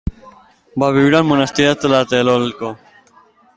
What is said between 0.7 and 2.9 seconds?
Va viure al monestir de Tlatelolco.